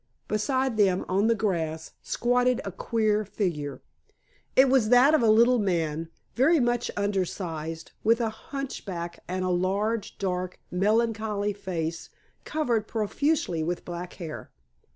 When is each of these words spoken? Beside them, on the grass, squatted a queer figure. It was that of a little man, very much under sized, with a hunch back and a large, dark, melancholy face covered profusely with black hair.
Beside 0.27 0.77
them, 0.77 1.05
on 1.07 1.27
the 1.27 1.35
grass, 1.35 1.91
squatted 2.01 2.59
a 2.65 2.71
queer 2.71 3.23
figure. 3.23 3.83
It 4.55 4.67
was 4.67 4.89
that 4.89 5.13
of 5.13 5.21
a 5.21 5.29
little 5.29 5.59
man, 5.59 6.09
very 6.33 6.59
much 6.59 6.89
under 6.97 7.23
sized, 7.23 7.91
with 8.03 8.19
a 8.19 8.29
hunch 8.31 8.83
back 8.83 9.19
and 9.27 9.45
a 9.45 9.49
large, 9.49 10.17
dark, 10.17 10.57
melancholy 10.71 11.53
face 11.53 12.09
covered 12.45 12.87
profusely 12.87 13.61
with 13.61 13.85
black 13.85 14.13
hair. 14.13 14.49